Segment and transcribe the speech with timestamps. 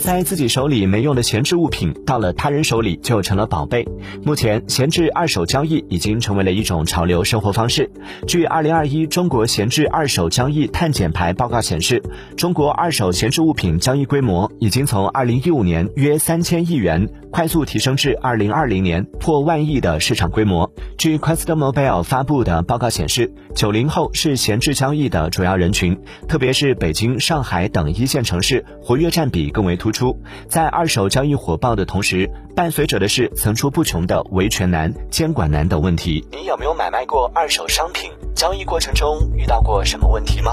[0.00, 3.86] 在自己手里没用的闲置物品，到了他人手里就成了宝贝。
[4.22, 7.90] 目前，闲置二手交易已经成为了一种潮流生活方式。
[8.26, 12.02] 据二零二一中国闲置二手交易碳减排报告显示，
[12.36, 20.72] 中国二手闲置物品交易规模已经从二零一五年约三千亿元，快速提升至二零二零年破万亿的市场规模。
[20.98, 29.92] 据 QuestMobile 发布的报告显示，九零后是闲置交易的主要人群，特别是北京、上海等一线城市，活跃占比比更为突。
[29.92, 30.18] 出，
[30.48, 36.26] 在二手交易火爆的同时，伴随着的是层出不穷的维权难、监管难等问题。
[36.32, 38.10] 你有没有买卖过二手商品？
[38.34, 40.52] 交易过程中遇到过什么问题吗？